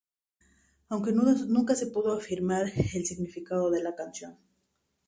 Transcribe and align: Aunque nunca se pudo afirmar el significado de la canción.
Aunque 0.89 1.11
nunca 1.11 1.75
se 1.75 1.85
pudo 1.91 2.15
afirmar 2.17 2.65
el 2.75 3.05
significado 3.05 3.69
de 3.69 3.83
la 3.83 3.93
canción. 3.93 4.35